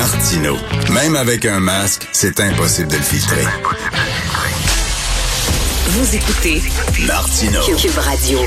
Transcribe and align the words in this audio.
Martino. 0.00 0.56
Même 0.94 1.14
avec 1.14 1.44
un 1.44 1.60
masque, 1.60 2.08
c'est 2.12 2.40
impossible 2.40 2.88
de 2.88 2.96
le 2.96 3.02
filtrer. 3.02 3.44
Vous 5.88 6.16
écoutez 6.16 6.62
Martino. 7.06 7.60
Cube 7.76 7.98
Radio. 7.98 8.38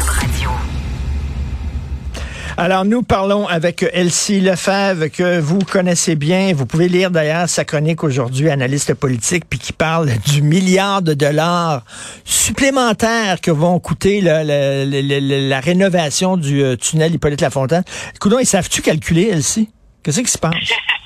Alors, 2.58 2.86
nous 2.86 3.04
parlons 3.04 3.48
avec 3.48 3.86
Elsie 3.94 4.42
Lefebvre, 4.42 5.12
que 5.12 5.40
vous 5.40 5.60
connaissez 5.60 6.16
bien. 6.16 6.54
Vous 6.56 6.66
pouvez 6.66 6.88
lire 6.88 7.12
d'ailleurs 7.12 7.48
sa 7.48 7.66
chronique 7.66 8.04
aujourd'hui, 8.04 8.50
analyste 8.50 8.96
politique, 8.96 9.44
puis 9.48 9.60
qui 9.60 9.74
parle 9.74 10.10
du 10.26 10.42
milliard 10.42 11.04
de 11.04 11.14
dollars 11.14 11.84
supplémentaires 12.26 13.40
que 13.42 13.52
vont 13.52 13.78
coûter 13.80 14.22
la, 14.22 14.44
la, 14.44 14.86
la, 14.86 15.20
la 15.20 15.60
rénovation 15.60 16.36
du 16.36 16.64
euh, 16.64 16.76
tunnel 16.78 17.14
Hippolyte-Lafontaine. 17.14 17.84
Écoute, 18.16 18.34
ils 18.40 18.48
savent-tu 18.48 18.82
calculer, 18.82 19.30
Elsie? 19.32 19.70
Qu'est-ce 20.02 20.22
qui 20.22 20.32
se 20.32 20.40
passe? 20.40 20.56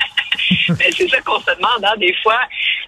C'est 0.76 1.08
ça 1.08 1.22
qu'on 1.22 1.40
se 1.40 1.56
demande 1.56 1.84
hein, 1.84 1.96
des 1.98 2.14
fois. 2.22 2.40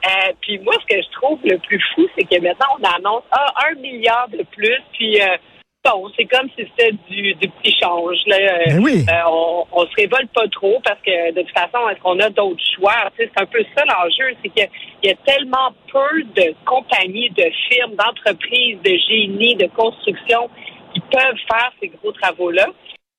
Euh, 0.06 0.34
puis 0.42 0.58
moi, 0.60 0.74
ce 0.82 0.96
que 0.96 1.02
je 1.02 1.10
trouve 1.12 1.40
le 1.44 1.58
plus 1.58 1.82
fou, 1.94 2.08
c'est 2.16 2.24
que 2.24 2.42
maintenant, 2.42 2.68
on 2.80 2.84
annonce 2.84 3.24
ah, 3.32 3.54
un 3.70 3.76
milliard 3.76 4.28
de 4.30 4.44
plus, 4.44 4.78
puis 4.94 5.22
euh, 5.22 5.38
bon, 5.84 6.10
c'est 6.16 6.26
comme 6.26 6.50
si 6.58 6.66
c'était 6.70 6.94
du, 7.10 7.34
du 7.36 7.50
petit 7.50 7.76
change. 7.82 8.18
Là. 8.28 8.38
Ben 8.68 8.80
oui. 8.84 9.06
Euh, 9.10 9.14
on, 9.28 9.66
on 9.72 9.86
se 9.86 9.96
révolte 9.96 10.32
pas 10.34 10.48
trop 10.48 10.80
parce 10.84 11.00
que 11.06 11.34
de 11.34 11.42
toute 11.42 11.58
façon, 11.58 11.88
est-ce 11.90 12.00
qu'on 12.00 12.20
a 12.20 12.30
d'autres 12.30 12.64
choix? 12.76 13.10
C'est 13.18 13.32
un 13.36 13.46
peu 13.46 13.64
ça 13.76 13.84
l'enjeu, 13.86 14.36
c'est 14.42 14.50
qu'il 14.50 14.70
y 15.04 15.09
a 15.09 15.16
tellement 15.26 15.73
peu 15.92 16.23
de 16.36 16.54
compagnies, 16.66 17.30
de 17.32 17.50
firmes, 17.70 17.96
d'entreprises, 17.96 18.78
de 18.84 18.98
génie, 19.09 19.56
de 19.56 19.68
construction 19.68 20.50
qui 20.94 21.02
peuvent 21.02 21.38
faire 21.48 21.72
ces 21.80 21.90
gros 21.90 22.12
travaux-là 22.14 22.68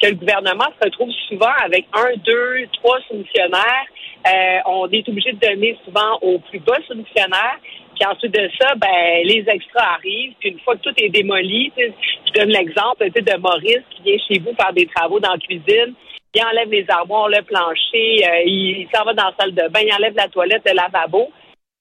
que 0.01 0.07
le 0.09 0.15
gouvernement 0.15 0.67
se 0.81 0.85
retrouve 0.85 1.11
souvent 1.29 1.53
avec 1.65 1.87
un, 1.93 2.17
deux, 2.25 2.67
trois 2.73 2.99
soumissionnaires. 3.07 3.87
Euh, 4.27 4.59
on 4.67 4.89
est 4.91 5.07
obligé 5.09 5.33
de 5.33 5.39
donner 5.39 5.77
souvent 5.85 6.19
aux 6.23 6.39
plus 6.39 6.59
bas 6.61 6.79
soumissionnaires. 6.87 7.59
Puis 7.95 8.09
ensuite 8.09 8.33
de 8.33 8.49
ça, 8.59 8.75
ben 8.77 9.23
les 9.25 9.45
extras 9.47 9.95
arrivent. 9.99 10.33
Puis 10.41 10.51
une 10.51 10.61
fois 10.61 10.75
que 10.77 10.83
tout 10.83 10.95
est 10.97 11.11
démoli, 11.11 11.71
je 11.77 12.33
donne 12.33 12.49
l'exemple 12.49 13.11
de 13.11 13.37
Maurice 13.39 13.85
qui 13.91 14.03
vient 14.03 14.17
chez 14.27 14.39
vous 14.39 14.55
faire 14.55 14.73
des 14.73 14.87
travaux 14.87 15.21
dans 15.21 15.33
la 15.33 15.39
cuisine. 15.39 15.95
Il 16.35 16.43
enlève 16.45 16.71
les 16.71 16.87
armoires, 16.89 17.29
le 17.29 17.43
plancher, 17.43 18.25
euh, 18.25 18.43
il, 18.47 18.83
il 18.83 18.89
s'en 18.95 19.05
va 19.05 19.13
dans 19.15 19.25
la 19.25 19.35
salle 19.39 19.53
de 19.53 19.69
bain, 19.69 19.81
il 19.85 19.93
enlève 19.93 20.15
la 20.15 20.29
toilette, 20.29 20.63
le 20.65 20.77
lavabo. 20.77 21.29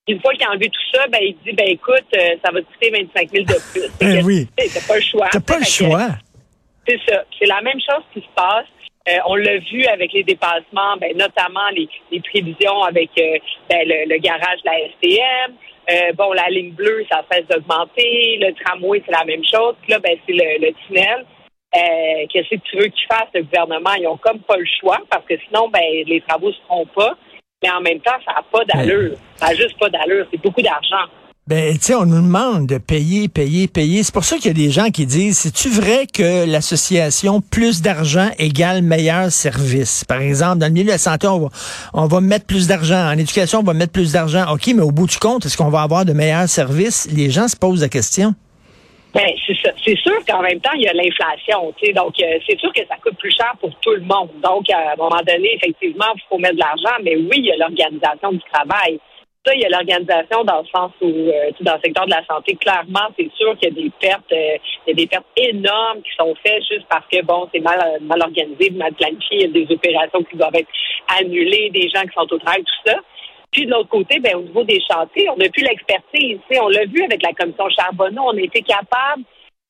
Une 0.07 0.19
fois 0.21 0.33
qu'il 0.33 0.43
a 0.43 0.49
enlevé 0.49 0.69
tout 0.69 0.81
ça, 0.91 1.07
ben 1.07 1.19
il 1.21 1.35
dit 1.45 1.53
ben 1.53 1.67
écoute, 1.69 2.07
euh, 2.17 2.35
ça 2.43 2.51
va 2.51 2.61
te 2.61 2.65
coûter 2.65 2.89
25 2.89 3.29
000 3.29 3.45
de 3.45 3.53
plus. 3.71 3.91
Ben 3.99 4.25
oui. 4.25 4.47
T'as 4.57 4.87
pas 4.87 4.95
le 4.95 5.01
choix. 5.01 5.29
T'as 5.31 5.39
pas 5.39 5.59
le 5.59 5.65
choix. 5.65 6.07
C'est 6.89 6.99
ça. 7.07 7.23
C'est 7.37 7.45
la 7.45 7.61
même 7.61 7.79
chose 7.79 8.03
qui 8.13 8.21
se 8.21 8.33
passe. 8.35 8.65
Euh, 9.07 9.17
on 9.25 9.35
l'a 9.35 9.57
vu 9.57 9.85
avec 9.85 10.11
les 10.13 10.23
dépassements, 10.23 10.97
ben, 10.99 11.15
notamment 11.17 11.67
les, 11.73 11.87
les 12.11 12.19
prévisions 12.19 12.83
avec 12.83 13.09
euh, 13.19 13.37
ben, 13.69 13.87
le, 13.87 14.13
le 14.13 14.17
garage 14.19 14.59
de 14.63 14.65
la 14.65 14.77
STM. 14.89 15.55
Euh, 15.89 16.13
bon, 16.13 16.33
la 16.33 16.47
ligne 16.49 16.71
bleue, 16.71 17.05
ça 17.09 17.23
cesse 17.31 17.47
d'augmenter. 17.47 18.37
Le 18.39 18.53
tramway, 18.53 19.01
c'est 19.05 19.11
la 19.11 19.25
même 19.25 19.43
chose. 19.43 19.75
Puis 19.81 19.91
là, 19.91 19.99
ben, 19.99 20.17
c'est 20.27 20.33
le, 20.33 20.67
le 20.67 20.73
tunnel. 20.85 21.25
Qu'est-ce 22.29 22.49
que 22.49 22.61
tu 22.61 22.77
veux 22.77 22.87
qu'il 22.87 23.07
fasse, 23.07 23.29
le 23.33 23.43
gouvernement? 23.43 23.93
Ils 23.99 24.07
ont 24.07 24.17
comme 24.17 24.39
pas 24.39 24.57
le 24.57 24.65
choix 24.79 24.99
parce 25.09 25.25
que 25.25 25.35
sinon, 25.47 25.69
ben, 25.69 25.81
les 26.05 26.21
travaux 26.27 26.51
se 26.51 26.59
feront 26.61 26.85
pas. 26.87 27.15
Mais 27.63 27.69
en 27.71 27.81
même 27.81 27.99
temps, 27.99 28.17
ça 28.25 28.33
n'a 28.33 28.43
pas 28.51 28.65
d'allure. 28.65 29.17
Ça 29.35 29.47
n'a 29.47 29.55
juste 29.55 29.77
pas 29.79 29.89
d'allure. 29.89 30.25
C'est 30.31 30.41
beaucoup 30.41 30.61
d'argent. 30.61 31.05
Ben, 31.49 31.73
tu 31.73 31.85
sais, 31.85 31.95
on 31.95 32.05
nous 32.05 32.21
demande 32.21 32.67
de 32.67 32.77
payer, 32.77 33.27
payer, 33.27 33.67
payer. 33.67 34.03
C'est 34.03 34.13
pour 34.13 34.23
ça 34.23 34.35
qu'il 34.35 34.45
y 34.45 34.49
a 34.49 34.53
des 34.53 34.69
gens 34.69 34.91
qui 34.91 35.07
disent, 35.07 35.39
c'est-tu 35.39 35.67
vrai 35.67 36.05
que 36.05 36.45
l'association 36.45 37.41
plus 37.41 37.81
d'argent 37.81 38.29
égale 38.37 38.83
meilleur 38.83 39.31
service? 39.31 40.05
Par 40.05 40.21
exemple, 40.21 40.59
dans 40.59 40.67
le 40.67 40.73
milieu 40.73 40.85
de 40.85 40.91
la 40.91 40.99
santé, 40.99 41.25
on 41.25 41.39
va, 41.39 41.49
on 41.95 42.05
va 42.05 42.21
mettre 42.21 42.45
plus 42.45 42.67
d'argent. 42.67 43.03
En 43.03 43.17
éducation, 43.17 43.61
on 43.61 43.63
va 43.63 43.73
mettre 43.73 43.91
plus 43.91 44.11
d'argent. 44.11 44.45
OK, 44.53 44.67
mais 44.75 44.83
au 44.83 44.91
bout 44.91 45.07
du 45.07 45.17
compte, 45.17 45.43
est-ce 45.47 45.57
qu'on 45.57 45.71
va 45.71 45.81
avoir 45.81 46.05
de 46.05 46.13
meilleurs 46.13 46.47
services? 46.47 47.09
Les 47.11 47.31
gens 47.31 47.47
se 47.47 47.55
posent 47.55 47.81
la 47.81 47.89
question. 47.89 48.35
Ben, 49.15 49.25
c'est 49.83 49.97
sûr 49.97 50.23
qu'en 50.27 50.43
même 50.43 50.59
temps, 50.61 50.73
il 50.75 50.83
y 50.83 50.87
a 50.87 50.93
l'inflation, 50.93 51.73
tu 51.79 51.87
sais. 51.87 51.93
Donc, 51.93 52.13
euh, 52.21 52.37
c'est 52.47 52.59
sûr 52.59 52.71
que 52.71 52.81
ça 52.87 52.93
coûte 53.01 53.17
plus 53.17 53.35
cher 53.35 53.55
pour 53.59 53.71
tout 53.81 53.95
le 53.95 54.01
monde. 54.01 54.29
Donc, 54.43 54.69
à 54.69 54.93
un 54.93 54.95
moment 54.97 55.21
donné, 55.27 55.55
effectivement, 55.55 56.13
il 56.13 56.21
faut 56.29 56.37
mettre 56.37 56.53
de 56.53 56.59
l'argent, 56.59 57.01
mais 57.03 57.15
oui, 57.15 57.37
il 57.37 57.45
y 57.45 57.51
a 57.51 57.57
l'organisation 57.57 58.33
du 58.33 58.41
travail. 58.53 58.99
Ça, 59.45 59.55
il 59.55 59.61
y 59.61 59.65
a 59.65 59.69
l'organisation 59.69 60.43
dans 60.43 60.59
le 60.59 60.67
sens 60.67 60.91
où, 60.99 61.07
euh, 61.07 61.51
dans 61.61 61.75
le 61.75 61.81
secteur 61.81 62.05
de 62.05 62.11
la 62.11 62.25
santé, 62.25 62.55
clairement, 62.55 63.07
c'est 63.17 63.31
sûr 63.37 63.57
qu'il 63.57 63.69
y 63.69 63.71
a 63.71 63.83
des 63.83 63.91
pertes, 64.01 64.31
euh, 64.33 64.57
il 64.85 64.89
y 64.89 64.91
a 64.91 64.95
des 64.95 65.07
pertes 65.07 65.25
énormes 65.37 66.01
qui 66.01 66.11
sont 66.19 66.35
faites 66.43 66.63
juste 66.69 66.85
parce 66.89 67.05
que, 67.09 67.21
bon, 67.23 67.47
c'est 67.53 67.61
mal, 67.61 67.79
organisé, 68.21 68.69
mal 68.71 68.93
planifié, 68.93 69.37
il 69.37 69.41
y 69.41 69.45
a 69.45 69.65
des 69.65 69.73
opérations 69.73 70.23
qui 70.23 70.35
doivent 70.35 70.55
être 70.55 70.67
annulées, 71.19 71.69
des 71.69 71.87
gens 71.87 72.01
qui 72.01 72.13
sont 72.13 72.33
au 72.33 72.37
travail, 72.37 72.63
tout 72.63 72.91
ça. 72.91 72.97
Puis 73.51 73.65
de 73.65 73.71
l'autre 73.71 73.89
côté, 73.89 74.19
ben, 74.19 74.35
au 74.35 74.41
niveau 74.41 74.63
des 74.63 74.81
chantiers, 74.91 75.29
on 75.29 75.37
n'a 75.37 75.49
plus 75.49 75.63
l'expertise. 75.63 76.39
On 76.61 76.67
l'a 76.67 76.85
vu 76.85 77.01
avec 77.03 77.23
la 77.23 77.33
commission 77.33 77.69
Charbonneau, 77.69 78.23
on 78.25 78.37
a 78.37 78.41
été 78.41 78.61
capable 78.61 79.23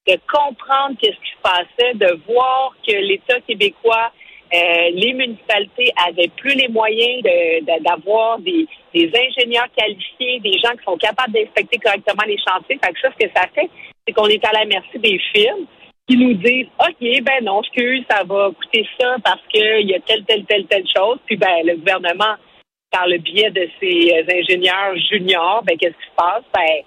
de 0.08 0.18
comprendre 0.28 0.98
qu'est-ce 1.00 1.14
qui 1.14 1.32
se 1.32 1.42
passait, 1.44 1.94
de 1.94 2.20
voir 2.28 2.74
que 2.86 2.94
l'État 2.94 3.40
québécois, 3.42 4.12
euh, 4.54 4.90
les 4.94 5.14
municipalités 5.14 5.92
avaient 6.08 6.32
plus 6.38 6.56
les 6.56 6.68
moyens 6.68 7.22
de- 7.24 7.60
de- 7.62 7.84
d'avoir 7.84 8.40
des, 8.40 8.66
ingénieurs 8.96 9.68
qualifiés, 9.76 10.40
des 10.40 10.58
gens 10.60 10.72
qui 10.78 10.84
sont 10.84 10.98
capables 10.98 11.34
d'inspecter 11.34 11.78
correctement 11.78 12.24
les 12.26 12.38
chantiers. 12.38 12.80
Fait 12.84 12.92
que 12.94 13.00
ça, 13.00 13.10
ce 13.12 13.26
que 13.26 13.32
ça 13.36 13.46
fait, 13.54 13.70
c'est 14.08 14.14
qu'on 14.14 14.28
est 14.28 14.44
à 14.46 14.52
la 14.52 14.66
merci 14.66 14.98
des 14.98 15.20
firmes 15.34 15.66
qui 16.08 16.18
nous 16.18 16.34
disent 16.34 16.68
OK, 16.80 17.22
ben 17.24 17.44
non, 17.44 17.62
excuse, 17.62 18.04
ça 18.10 18.24
va 18.24 18.50
coûter 18.50 18.88
ça 19.00 19.16
parce 19.24 19.42
qu'il 19.50 19.88
y 19.88 19.94
a 19.94 20.00
telle, 20.00 20.24
telle, 20.26 20.46
telle, 20.46 20.66
telle 20.66 20.86
chose. 20.96 21.20
Puis 21.28 21.38
ben 21.38 21.62
le 21.64 21.76
gouvernement, 21.76 22.36
par 22.92 23.08
le 23.08 23.20
biais 23.20 23.52
de 23.52 23.70
ses 23.80 24.12
euh, 24.14 24.40
ingénieurs 24.40 24.96
juniors, 25.12 25.62
ben 25.64 25.78
qu'est-ce 25.78 25.94
qui 25.94 26.10
se 26.10 26.16
passe? 26.16 26.44
Ben, 26.54 26.82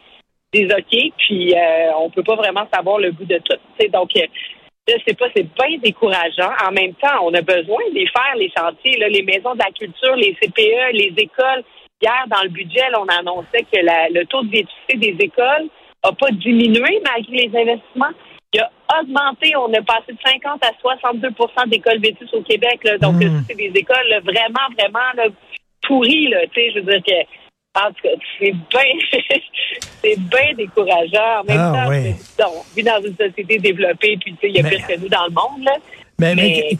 des 0.52 0.66
OK, 0.66 1.12
puis 1.16 1.54
euh, 1.54 1.92
on 1.96 2.10
peut 2.10 2.22
pas 2.22 2.34
vraiment 2.34 2.66
savoir 2.74 2.98
le 2.98 3.10
bout 3.12 3.24
de 3.24 3.38
tout. 3.38 3.56
Donc, 3.90 4.10
euh, 4.16 4.26
je 4.88 4.94
sais 5.06 5.14
pas, 5.14 5.26
c'est 5.34 5.42
bien 5.54 5.78
décourageant. 5.82 6.50
En 6.66 6.72
même 6.72 6.94
temps, 6.94 7.22
on 7.22 7.32
a 7.34 7.40
besoin 7.40 7.78
de 7.90 7.94
les 7.94 8.06
faire, 8.08 8.34
les 8.36 8.50
chantiers, 8.56 8.98
là, 8.98 9.08
les 9.08 9.22
maisons 9.22 9.54
de 9.54 9.58
la 9.60 9.70
culture, 9.70 10.16
les 10.16 10.34
CPE, 10.40 10.92
les 10.94 11.12
écoles. 11.18 11.62
Hier, 12.00 12.24
dans 12.28 12.42
le 12.42 12.48
budget, 12.48 12.90
là, 12.90 13.00
on 13.00 13.06
annonçait 13.06 13.62
que 13.72 13.78
la- 13.80 14.08
le 14.08 14.24
taux 14.26 14.42
de 14.42 14.50
vétusté 14.50 14.96
des 14.96 15.16
écoles 15.24 15.68
a 16.02 16.12
pas 16.12 16.30
diminué 16.32 17.00
malgré 17.06 17.46
les 17.46 17.56
investissements. 17.56 18.10
Il 18.52 18.60
a 18.60 18.70
augmenté. 19.00 19.54
On 19.56 19.72
a 19.72 19.80
passé 19.82 20.12
de 20.12 20.18
50 20.24 20.62
à 20.64 20.72
62% 20.82 21.64
d'écoles 21.68 22.00
vétustes 22.00 22.34
au 22.34 22.42
Québec. 22.42 22.80
Là. 22.82 22.98
Donc, 22.98 23.14
Mm. 23.14 23.22
euh, 23.22 23.40
c'est 23.48 23.54
des 23.56 23.72
écoles 23.74 24.08
là, 24.08 24.18
vraiment, 24.20 24.66
vraiment 24.76 25.12
là, 25.14 25.26
pourries. 25.86 26.26
Là, 26.28 26.40
tu 26.52 26.60
sais, 26.60 26.70
je 26.72 26.80
veux 26.80 26.92
dire 26.92 27.02
que 27.06 27.12
en 27.74 27.88
tout 27.88 28.02
cas, 28.02 28.08
c'est 28.38 28.52
bien, 28.52 28.80
c'est 30.02 30.18
bien 30.18 30.54
décourageant. 30.56 31.40
En 31.40 31.44
même 31.44 31.58
Ah, 31.58 31.72
temps, 31.84 31.90
oui. 31.90 32.14
c'est- 32.36 32.44
on 32.44 32.64
vit 32.76 32.82
dans 32.82 33.00
une 33.04 33.16
société 33.16 33.58
développée, 33.58 34.18
puis 34.20 34.32
tu 34.34 34.38
sais, 34.40 34.48
il 34.50 34.56
y 34.56 34.60
a 34.60 34.62
Mais- 34.62 34.70
pire 34.70 34.86
que 34.86 35.00
nous 35.00 35.08
dans 35.08 35.24
le 35.26 35.32
monde, 35.32 35.64
là. 35.64 35.72
Mais, 36.18 36.34
mais 36.36 36.42
Mais, 36.70 36.78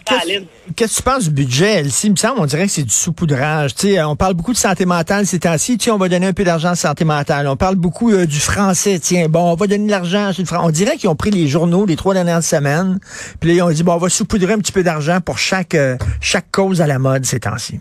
qu'est-ce 0.76 0.92
que 0.92 0.96
tu 0.98 1.02
penses 1.02 1.24
du 1.24 1.30
budget, 1.30 1.78
Elsie? 1.80 2.06
Il 2.08 2.10
me 2.12 2.16
semble, 2.16 2.38
on 2.38 2.44
dirait 2.44 2.66
que 2.66 2.70
c'est 2.70 2.84
du 2.84 2.90
saupoudrage. 2.92 3.74
Tu 3.74 3.88
sais, 3.94 4.02
on 4.02 4.14
parle 4.14 4.34
beaucoup 4.34 4.52
de 4.52 4.58
santé 4.58 4.84
mentale 4.84 5.26
ces 5.26 5.40
temps-ci. 5.40 5.78
On 5.90 5.96
va 5.96 6.08
donner 6.08 6.26
un 6.28 6.32
peu 6.32 6.44
d'argent 6.44 6.68
à 6.68 6.72
la 6.72 6.76
santé 6.76 7.04
mentale. 7.04 7.48
On 7.48 7.56
parle 7.56 7.74
beaucoup 7.74 8.12
euh, 8.12 8.24
du 8.26 8.38
français. 8.38 9.00
Tiens, 9.00 9.28
bon, 9.28 9.50
on 9.50 9.54
va 9.56 9.66
donner 9.66 9.86
de 9.86 9.90
l'argent 9.90 10.30
français. 10.44 10.56
On 10.64 10.70
dirait 10.70 10.96
qu'ils 10.96 11.08
ont 11.08 11.16
pris 11.16 11.30
les 11.30 11.48
journaux 11.48 11.86
les 11.86 11.96
trois 11.96 12.14
dernières 12.14 12.44
semaines. 12.44 13.00
Puis 13.40 13.48
là, 13.50 13.54
ils 13.56 13.62
ont 13.62 13.70
dit, 13.70 13.82
bon, 13.82 13.94
on 13.94 13.98
va 13.98 14.08
saupoudrer 14.10 14.52
un 14.52 14.58
petit 14.58 14.70
peu 14.70 14.84
d'argent 14.84 15.18
pour 15.20 15.38
chaque, 15.38 15.74
euh, 15.74 15.96
chaque 16.20 16.50
cause 16.52 16.80
à 16.80 16.86
la 16.86 17.00
mode 17.00 17.24
ces 17.24 17.40
temps-ci. 17.40 17.80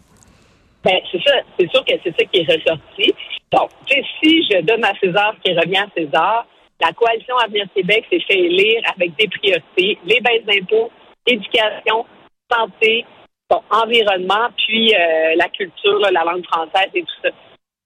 Ben, 0.83 0.99
c'est 1.11 1.21
ça. 1.23 1.33
C'est 1.59 1.69
sûr 1.69 1.85
que 1.85 1.93
c'est 2.03 2.15
ça 2.17 2.25
qui 2.25 2.39
est 2.39 2.51
ressorti. 2.51 3.13
Donc, 3.51 3.69
si 3.87 4.43
je 4.49 4.61
donne 4.61 4.83
à 4.83 4.93
César 4.99 5.33
ce 5.37 5.41
qui 5.51 5.57
revient 5.57 5.77
à 5.77 5.87
César, 5.95 6.47
la 6.79 6.91
coalition 6.93 7.37
Avenir 7.37 7.67
Québec 7.75 8.05
s'est 8.09 8.21
fait 8.21 8.39
élire 8.39 8.81
avec 8.95 9.15
des 9.15 9.27
priorités, 9.27 9.99
les 10.05 10.19
baisses 10.19 10.45
d'impôts, 10.45 10.89
éducation, 11.27 12.05
santé, 12.51 13.05
bon, 13.49 13.61
environnement, 13.69 14.47
puis 14.57 14.93
euh, 14.95 15.35
la 15.35 15.47
culture, 15.49 15.99
la 15.99 16.23
langue 16.23 16.45
française 16.45 16.89
et 16.95 17.01
tout 17.01 17.21
ça. 17.23 17.29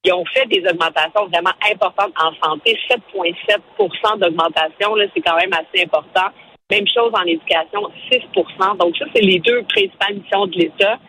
Ils 0.05 0.13
ont 0.13 0.23
fait 0.25 0.45
des 0.45 0.63
augmentations 0.69 1.25
vraiment 1.27 1.53
importantes 1.69 2.13
en 2.21 2.31
santé, 2.41 2.77
7,7% 2.89 4.19
d'augmentation, 4.19 4.95
c'est 5.13 5.21
quand 5.21 5.35
même 5.35 5.51
assez 5.53 5.83
important. 5.83 6.29
Même 6.71 6.85
chose 6.87 7.11
en 7.13 7.23
éducation, 7.23 7.89
6% 8.11 8.77
Donc 8.77 8.95
ça, 8.97 9.05
c'est 9.13 9.21
les 9.21 9.39
deux 9.39 9.63
principales 9.63 10.15
missions 10.15 10.45
de 10.47 10.57
l'État. 10.57 10.99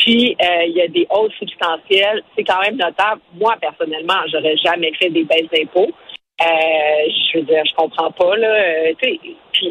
Puis, 0.00 0.34
euh, 0.42 0.64
il 0.66 0.72
y 0.72 0.82
a 0.82 0.88
des 0.88 1.06
hausses 1.10 1.34
substantielles. 1.34 2.22
C'est 2.36 2.44
quand 2.44 2.60
même 2.62 2.76
notable. 2.76 3.20
Moi, 3.34 3.54
personnellement, 3.60 4.20
j'aurais 4.32 4.56
jamais 4.56 4.92
fait 4.94 5.10
des 5.10 5.24
baisses 5.24 5.48
d'impôts. 5.52 5.92
Euh, 6.42 7.10
je 7.32 7.38
veux 7.38 7.44
dire, 7.44 7.62
je 7.66 7.74
comprends 7.74 8.10
pas, 8.10 8.34
là. 8.36 8.48
Euh, 8.48 8.94
puis, 8.96 9.20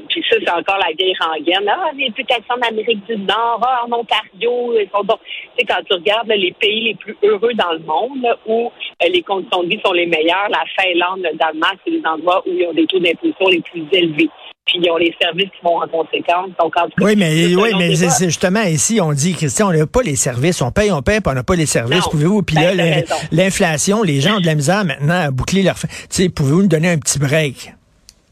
puis 0.07 0.23
ça, 0.29 0.37
c'est 0.39 0.51
encore 0.51 0.77
la 0.77 0.93
guerre 0.93 1.15
rengaine. 1.19 1.67
Ah, 1.67 1.89
les 1.97 2.11
plus 2.11 2.23
en 2.47 2.61
Amérique 2.67 3.03
du 3.07 3.17
Nord, 3.17 3.59
ah, 3.65 3.85
en 3.87 3.91
Ontario, 3.91 4.75
ils 4.79 4.87
sont 4.93 5.03
donc. 5.03 5.19
Tu 5.23 5.49
sais, 5.57 5.65
quand 5.65 5.81
tu 5.89 5.93
regardes 5.93 6.27
là, 6.27 6.35
les 6.35 6.51
pays 6.51 6.81
les 6.81 6.95
plus 6.95 7.17
heureux 7.23 7.53
dans 7.55 7.71
le 7.71 7.79
monde, 7.79 8.21
là, 8.21 8.37
où 8.45 8.71
euh, 9.01 9.07
les 9.09 9.23
conditions 9.23 9.63
de 9.63 9.69
vie 9.69 9.81
sont 9.83 9.93
les 9.93 10.05
meilleures, 10.05 10.49
la 10.49 10.63
Finlande, 10.77 11.21
le 11.23 11.35
Danemark, 11.37 11.77
c'est 11.83 11.91
les 11.91 12.05
endroits 12.05 12.43
où 12.45 12.51
ils 12.51 12.67
ont 12.67 12.73
des 12.73 12.85
taux 12.85 12.99
d'imposition 12.99 13.47
les 13.47 13.61
plus 13.61 13.85
élevés. 13.91 14.29
Puis 14.69 14.79
ils 14.83 14.91
ont 14.91 14.97
les 14.97 15.13
services 15.19 15.49
qui 15.49 15.63
vont 15.63 15.81
en 15.81 15.87
conséquence. 15.87 16.49
Donc, 16.59 16.77
en 16.77 16.85
tout 16.85 16.95
cas, 16.97 17.05
oui, 17.05 17.15
mais, 17.17 17.55
oui, 17.55 17.71
mais 17.77 17.95
c'est 17.95 18.25
justement 18.25 18.61
ici, 18.61 18.99
on 19.01 19.11
dit, 19.13 19.33
Christian, 19.33 19.69
on 19.69 19.73
n'a 19.73 19.87
pas 19.87 20.01
les 20.01 20.15
services. 20.15 20.61
On 20.61 20.71
paye, 20.71 20.91
on 20.91 21.01
paye, 21.01 21.21
puis 21.21 21.31
on 21.31 21.35
n'a 21.35 21.43
pas 21.43 21.55
les 21.55 21.65
services. 21.65 22.07
Pouvez-vous, 22.07 22.43
puis 22.43 22.55
là, 22.55 22.75
ben, 22.75 23.03
l'inflation, 23.31 24.03
les 24.03 24.21
gens 24.21 24.37
ont 24.37 24.39
de 24.39 24.45
la 24.45 24.55
misère 24.55 24.85
maintenant 24.85 25.27
à 25.27 25.31
boucler 25.31 25.63
leur... 25.63 25.75
Tu 25.75 25.87
sais, 26.09 26.29
pouvez-vous 26.29 26.61
nous 26.63 26.67
donner 26.67 26.89
un 26.89 26.97
petit 26.97 27.17
break? 27.17 27.73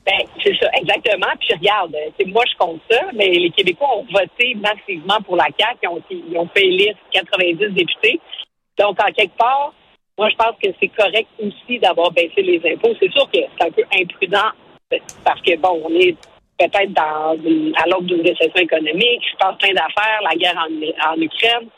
Ben, 0.06 0.26
c'est 0.42 0.56
ça, 0.58 0.70
exactement. 0.80 1.34
Puis 1.40 1.54
regarde, 1.60 1.94
moi 2.28 2.44
je 2.50 2.58
compte 2.58 2.80
ça, 2.90 3.02
mais 3.14 3.28
les 3.28 3.50
Québécois 3.50 3.90
ont 3.98 4.06
voté 4.10 4.56
massivement 4.56 5.20
pour 5.26 5.36
la 5.36 5.48
CAQ, 5.60 5.80
ils 5.84 5.88
ont, 5.90 6.02
ils 6.10 6.38
ont 6.38 6.48
fait 6.56 6.66
élire 6.66 6.96
90 7.12 7.74
députés. 7.74 8.22
Donc, 8.80 8.98
en 9.02 9.12
quelque 9.12 9.36
part, 9.38 9.74
moi 10.18 10.30
je 10.30 10.36
pense 10.38 10.56
que 10.64 10.70
c'est 10.80 10.88
correct 10.90 11.28
aussi 11.40 11.80
d'avoir 11.80 12.12
baissé 12.12 12.42
les 12.42 12.62
impôts. 12.72 12.94
C'est 13.02 13.12
sûr 13.12 13.30
que 13.30 13.40
c'est 13.60 13.68
un 13.68 13.72
peu 13.72 13.84
imprudent 14.00 14.52
parce 15.24 15.42
que 15.42 15.56
bon, 15.58 15.82
on 15.86 15.94
est 15.96 16.16
peut-être 16.58 16.94
dans 16.94 17.36
à 17.76 17.88
l'aube 17.88 18.06
d'une 18.06 18.22
récession 18.22 18.62
économique, 18.62 19.22
je 19.32 19.38
passe 19.38 19.58
plein 19.58 19.74
d'affaires, 19.74 20.22
la 20.24 20.36
guerre 20.36 20.68
en, 21.10 21.22
Ukraine. 21.22 21.70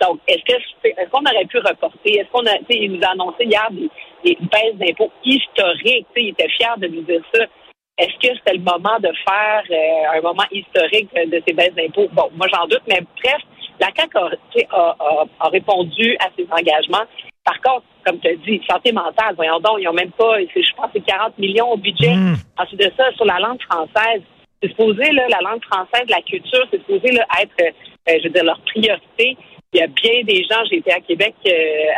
Donc, 0.00 0.18
est-ce 0.26 0.42
que 0.42 0.60
est-ce 0.88 1.10
qu'on 1.10 1.22
aurait 1.22 1.44
pu 1.44 1.58
reporter? 1.58 2.18
Est-ce 2.18 2.30
qu'on 2.30 2.46
a, 2.46 2.56
il 2.68 2.92
nous 2.92 3.04
a 3.04 3.12
annoncé 3.12 3.44
hier 3.44 3.68
des, 3.70 3.88
des 4.24 4.36
baisses 4.40 4.74
d'impôts 4.74 5.12
historiques. 5.24 6.06
Il 6.16 6.30
était 6.30 6.48
fier 6.48 6.76
de 6.78 6.88
nous 6.88 7.02
dire 7.02 7.22
ça. 7.32 7.44
Est-ce 7.96 8.14
que 8.14 8.36
c'était 8.36 8.54
le 8.54 8.64
moment 8.64 8.98
de 8.98 9.10
faire 9.24 9.62
euh, 9.70 10.18
un 10.18 10.20
moment 10.20 10.42
historique 10.50 11.14
de 11.14 11.40
ces 11.46 11.54
baisses 11.54 11.74
d'impôts? 11.74 12.08
Bon, 12.12 12.28
moi 12.34 12.48
j'en 12.52 12.66
doute, 12.66 12.82
mais 12.88 13.00
bref, 13.22 13.40
la 13.80 13.88
CAQ 13.94 14.18
a, 14.70 14.96
a, 15.40 15.48
répondu 15.48 16.16
à 16.18 16.28
ses 16.36 16.46
engagements. 16.50 17.06
Par 17.44 17.60
contre, 17.60 17.84
comme 18.04 18.18
tu 18.20 18.28
as 18.28 18.36
dit, 18.36 18.60
santé 18.68 18.92
mentale, 18.92 19.34
voyons 19.36 19.60
donc, 19.60 19.76
ils 19.78 19.84
n'ont 19.84 19.92
même 19.92 20.12
pas, 20.12 20.40
je 20.40 20.74
pense, 20.76 20.90
c'est 20.92 21.04
40 21.04 21.38
millions 21.38 21.72
au 21.72 21.76
budget. 21.76 22.14
Mm. 22.14 22.36
Ensuite 22.58 22.80
de 22.80 22.90
ça, 22.96 23.12
sur 23.12 23.24
la 23.24 23.38
langue 23.38 23.60
française, 23.62 24.22
c'est 24.62 24.68
supposé, 24.70 25.10
là, 25.12 25.26
la 25.28 25.50
langue 25.50 25.62
française, 25.64 26.04
la 26.08 26.22
culture, 26.22 26.66
c'est 26.70 26.78
supposé 26.78 27.12
là, 27.12 27.26
être, 27.40 27.54
euh, 27.60 28.18
je 28.18 28.24
veux 28.24 28.30
dire, 28.30 28.44
leur 28.44 28.60
priorité. 28.60 29.36
Il 29.72 29.80
y 29.80 29.82
a 29.82 29.88
bien 29.88 30.22
des 30.24 30.44
gens, 30.44 30.64
j'ai 30.70 30.78
été 30.78 30.92
à 30.92 31.00
Québec 31.00 31.34
euh, 31.46 31.50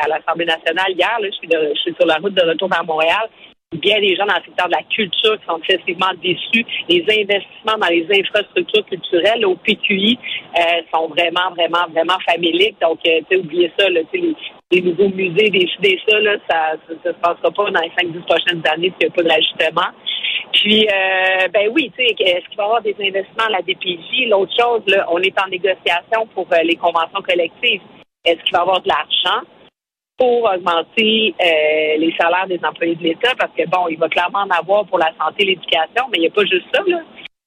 à 0.02 0.08
l'Assemblée 0.08 0.46
nationale 0.46 0.90
hier, 0.90 1.16
là, 1.20 1.28
je, 1.30 1.36
suis 1.36 1.48
je 1.50 1.80
suis 1.80 1.94
sur 1.94 2.06
la 2.06 2.16
route 2.16 2.34
de 2.34 2.42
retour 2.42 2.68
vers 2.68 2.84
Montréal 2.84 3.28
bien 3.72 3.98
des 4.00 4.14
gens 4.14 4.26
dans 4.26 4.36
le 4.36 4.44
secteur 4.44 4.68
de 4.68 4.72
la 4.72 4.82
culture 4.84 5.38
qui 5.40 5.46
sont 5.46 5.58
excessivement 5.58 6.12
déçus. 6.22 6.64
Les 6.88 7.02
investissements 7.02 7.78
dans 7.78 7.88
les 7.88 8.06
infrastructures 8.10 8.86
culturelles 8.86 9.44
au 9.44 9.56
PQI 9.56 10.18
euh, 10.56 10.60
sont 10.94 11.08
vraiment, 11.08 11.50
vraiment, 11.50 11.90
vraiment 11.90 12.18
faméliques. 12.28 12.76
Donc, 12.80 13.00
euh, 13.06 13.18
tu 13.28 13.36
sais, 13.36 13.42
oubliez 13.42 13.72
ça, 13.76 13.88
là, 13.90 14.00
les, 14.12 14.34
les 14.70 14.80
nouveaux 14.82 15.08
musées, 15.08 15.50
des 15.50 16.00
ça, 16.08 16.20
là, 16.20 16.36
ça 16.48 16.76
ne 16.88 16.94
se 16.94 17.16
passera 17.18 17.50
pas 17.50 17.70
dans 17.70 17.80
les 17.80 17.90
cinq, 17.98 18.12
dix 18.12 18.22
prochaines 18.26 18.62
années 18.72 18.92
s'il 19.00 19.08
n'y 19.08 19.12
a 19.12 19.16
pas 19.16 19.22
d'ajustement. 19.22 19.90
Puis, 20.52 20.86
euh, 20.86 21.48
ben 21.52 21.68
oui, 21.74 21.90
tu 21.96 22.06
sais, 22.06 22.14
est-ce 22.18 22.48
qu'il 22.48 22.56
va 22.56 22.62
y 22.62 22.66
avoir 22.66 22.82
des 22.82 22.96
investissements 23.00 23.46
à 23.46 23.50
la 23.50 23.62
DPJ? 23.62 24.28
L'autre 24.28 24.52
chose, 24.56 24.82
là, 24.86 25.06
on 25.10 25.18
est 25.18 25.34
en 25.42 25.48
négociation 25.48 26.26
pour 26.34 26.46
euh, 26.52 26.62
les 26.62 26.76
conventions 26.76 27.20
collectives. 27.20 27.82
Est-ce 28.24 28.42
qu'il 28.44 28.52
va 28.52 28.58
y 28.58 28.62
avoir 28.62 28.80
de 28.80 28.88
l'argent? 28.88 29.46
Pour 30.16 30.44
augmenter 30.44 31.34
euh, 31.40 31.96
les 31.98 32.14
salaires 32.18 32.46
des 32.46 32.60
employés 32.64 32.94
de 32.94 33.02
l'État 33.02 33.32
parce 33.38 33.52
que, 33.52 33.68
bon, 33.68 33.88
il 33.88 33.98
va 33.98 34.08
clairement 34.08 34.40
en 34.40 34.50
avoir 34.50 34.86
pour 34.86 34.98
la 34.98 35.12
santé 35.20 35.42
et 35.42 35.46
l'éducation, 35.46 36.04
mais 36.10 36.18
il 36.18 36.20
n'y 36.20 36.26
a 36.26 36.30
pas 36.30 36.44
juste 36.44 36.66
ça. 36.72 36.82
Là. 36.86 37.00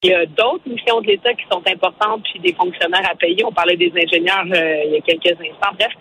Il 0.04 0.12
y 0.12 0.14
a 0.14 0.26
d'autres 0.26 0.68
missions 0.68 1.02
de 1.02 1.08
l'État 1.08 1.34
qui 1.34 1.44
sont 1.52 1.62
importantes, 1.68 2.24
puis 2.24 2.40
des 2.40 2.54
fonctionnaires 2.54 3.10
à 3.10 3.16
payer. 3.16 3.44
On 3.44 3.52
parlait 3.52 3.76
des 3.76 3.92
ingénieurs 3.96 4.46
euh, 4.54 4.84
il 4.86 4.92
y 4.94 4.98
a 4.98 5.02
quelques 5.02 5.38
instants. 5.42 5.76
Bref, 5.78 5.92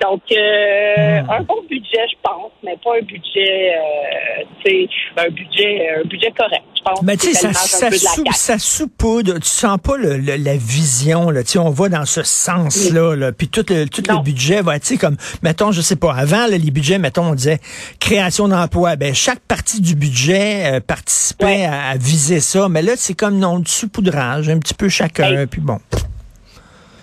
donc, 0.00 0.22
euh, 0.32 1.20
hmm. 1.20 1.30
un 1.30 1.42
bon 1.42 1.62
budget, 1.68 2.06
je 2.10 2.16
pense, 2.22 2.52
mais 2.64 2.76
pas 2.82 2.96
un 2.98 3.02
budget, 3.02 3.74
euh, 3.74 4.44
tu 4.64 4.70
sais, 4.70 4.88
un 5.18 5.28
budget, 5.28 5.90
un 5.98 6.08
budget 6.08 6.32
correct, 6.36 6.64
je 6.74 6.82
pense. 6.82 7.02
Mais 7.02 7.16
tu 7.18 7.34
sais, 7.34 7.52
ça, 7.52 7.52
ça, 7.52 7.90
sou, 7.90 8.24
ça 8.32 8.56
tu 8.56 9.48
sens 9.48 9.78
pas 9.82 9.96
le, 9.98 10.16
la 10.16 10.56
vision, 10.56 11.28
là, 11.28 11.42
tu 11.42 11.50
sais, 11.50 11.58
on 11.58 11.68
va 11.68 11.90
dans 11.90 12.06
ce 12.06 12.22
sens-là, 12.22 13.14
là, 13.14 13.32
puis 13.32 13.48
tout 13.48 13.64
le, 13.68 13.86
tout 13.86 14.02
le 14.08 14.22
budget 14.22 14.62
va 14.62 14.76
être, 14.76 14.84
tu 14.84 14.94
sais, 14.94 14.96
comme, 14.96 15.16
mettons, 15.42 15.70
je 15.70 15.82
sais 15.82 15.96
pas, 15.96 16.14
avant, 16.14 16.46
les 16.46 16.58
budgets, 16.58 16.98
mettons, 16.98 17.24
on 17.24 17.34
disait 17.34 17.58
création 17.98 18.48
d'emplois, 18.48 18.96
ben 18.96 19.14
chaque 19.14 19.40
partie 19.40 19.82
du 19.82 19.94
budget 19.94 20.76
euh, 20.76 20.80
participait 20.80 21.66
à, 21.66 21.96
viser 21.98 22.40
ça, 22.40 22.70
mais 22.70 22.80
là, 22.80 22.92
c'est 22.96 23.14
comme 23.14 23.38
non, 23.38 23.58
du 23.58 23.70
saupoudrage, 23.70 24.48
un 24.48 24.58
petit 24.58 24.74
peu 24.74 24.88
chacun, 24.88 25.46
puis 25.46 25.60
bon 25.60 25.78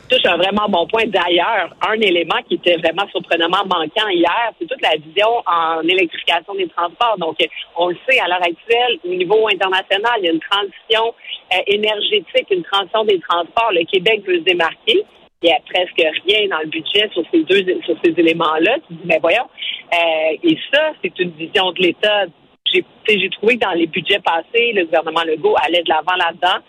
touche 0.08 0.26
un 0.26 0.38
vraiment 0.38 0.68
bon 0.70 0.88
point. 0.88 1.06
D'ailleurs, 1.08 1.76
un 1.88 2.00
élément 2.00 2.42
qui 2.48 2.56
était 2.56 2.78
vraiment 2.78 3.08
surprenamment 3.12 3.64
manquant 3.66 4.08
hier, 4.10 4.52
c'est 4.60 4.68
toute 4.68 4.82
la 4.82 4.96
vision 4.98 5.30
en 5.46 5.82
électrification 5.84 6.56
des 6.56 6.68
transports. 6.70 7.18
Donc, 7.18 7.38
on 7.76 7.90
le 7.90 7.98
sait, 8.08 8.20
à 8.20 8.28
l'heure 8.28 8.44
actuelle, 8.44 9.00
au 9.06 9.10
niveau 9.10 9.48
international, 9.48 10.14
il 10.20 10.26
y 10.26 10.30
a 10.30 10.32
une 10.32 10.40
transition 10.40 11.14
euh, 11.54 11.62
énergétique, 11.68 12.48
une 12.52 12.64
transition 12.64 13.04
des 13.06 13.20
transports. 13.20 13.72
Le 13.72 13.86
Québec 13.86 14.24
veut 14.26 14.40
se 14.40 14.44
démarquer. 14.44 15.04
Il 15.44 15.50
n'y 15.50 15.54
a 15.54 15.60
presque 15.72 16.02
rien 16.26 16.48
dans 16.50 16.60
le 16.60 16.68
budget 16.68 17.10
sur 17.14 17.24
ces 17.32 17.44
deux 17.44 17.64
sur 17.86 17.96
ces 18.04 18.12
éléments-là. 18.18 18.78
Mais 19.06 19.20
voyons. 19.22 19.48
Euh, 19.94 20.38
et 20.44 20.58
ça, 20.74 20.92
c'est 21.02 21.18
une 21.20 21.32
vision 21.32 21.72
de 21.72 21.82
l'État. 21.82 22.26
J'ai, 22.74 22.84
j'ai 23.08 23.30
trouvé 23.30 23.56
que 23.56 23.66
dans 23.66 23.72
les 23.72 23.88
budgets 23.88 24.20
passés, 24.20 24.74
le 24.74 24.86
gouvernement 24.86 25.24
Legault 25.24 25.56
allait 25.64 25.84
de 25.84 25.90
l'avant 25.90 26.16
là-dedans. 26.18 26.60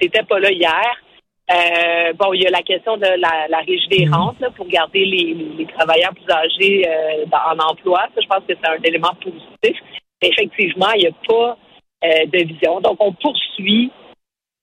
C'était 0.00 0.24
pas 0.24 0.38
là 0.40 0.50
hier. 0.50 0.96
Euh, 1.50 2.12
bon, 2.12 2.34
il 2.34 2.42
y 2.42 2.46
a 2.46 2.50
la 2.50 2.62
question 2.62 2.98
de 2.98 3.06
la, 3.06 3.48
la 3.48 3.58
régie 3.58 3.88
des 3.88 4.06
mhm. 4.06 4.14
rentes 4.14 4.40
là, 4.40 4.50
pour 4.50 4.66
garder 4.68 5.04
les, 5.04 5.34
les, 5.56 5.66
travailleurs 5.66 6.12
plus 6.12 6.30
âgés 6.30 6.86
euh, 6.86 7.24
en 7.32 7.58
emploi. 7.70 8.06
Ça, 8.14 8.20
je 8.20 8.26
pense 8.26 8.44
que 8.46 8.54
c'est 8.54 8.68
un 8.68 8.82
élément 8.82 9.14
positif. 9.22 9.80
Mais 10.22 10.28
effectivement, 10.28 10.92
il 10.94 11.00
n'y 11.00 11.06
a 11.06 11.12
pas 11.26 11.56
euh, 12.04 12.26
de 12.26 12.44
vision. 12.44 12.80
Donc, 12.80 12.96
on 13.00 13.12
poursuit 13.12 13.90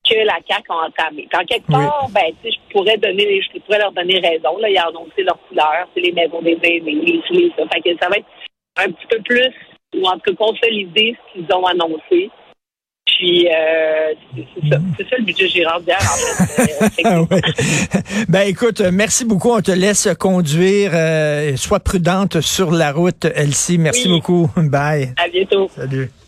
que 0.08 0.14
la 0.24 0.38
CAQ 0.48 0.70
a 0.70 0.86
entamé. 0.86 1.28
En 1.34 1.44
quelque 1.44 1.66
part, 1.66 2.08
ben, 2.10 2.32
je 2.44 2.72
pourrais 2.72 2.96
donner, 2.98 3.42
je 3.42 3.58
pourrais 3.60 3.78
leur 3.78 3.90
donner 3.90 4.20
raison. 4.20 4.56
Là, 4.58 4.70
ils 4.70 4.78
ont 4.78 4.88
annoncé 4.88 5.24
leur 5.24 5.38
couleur, 5.48 5.88
c'est 5.92 6.00
les 6.00 6.12
maisons 6.12 6.40
des 6.42 6.56
aînés, 6.62 6.80
les, 7.30 7.52
ça. 7.56 7.64
Fait 7.72 7.80
que 7.80 7.98
ça 8.00 8.08
va 8.08 8.18
être 8.18 8.26
un 8.76 8.92
petit 8.92 9.06
peu 9.10 9.20
plus, 9.22 9.52
ou 9.96 10.06
en 10.06 10.12
tout 10.18 10.32
cas 10.32 10.44
consolider 10.44 11.16
ce 11.16 11.32
qu'ils 11.32 11.52
ont 11.52 11.66
annoncé. 11.66 12.30
Puis, 13.16 13.48
euh, 13.48 14.12
c'est 14.34 14.68
ça, 14.68 14.76
ça, 14.76 15.16
le 15.18 15.24
budget 15.24 15.48
Girard 15.48 15.80
d'hier, 15.80 15.98
en 16.00 16.44
fait. 16.44 16.66
Euh, 17.06 17.24
ben, 18.28 18.48
écoute, 18.48 18.80
merci 18.80 19.24
beaucoup. 19.24 19.52
On 19.52 19.60
te 19.60 19.70
laisse 19.70 20.08
conduire. 20.18 20.90
Euh, 20.94 21.56
sois 21.56 21.80
prudente 21.80 22.40
sur 22.40 22.70
la 22.70 22.92
route, 22.92 23.26
Elsie. 23.34 23.78
Merci 23.78 24.08
beaucoup. 24.08 24.50
Bye. 24.56 25.14
À 25.16 25.28
bientôt. 25.28 25.70
Salut. 25.74 26.10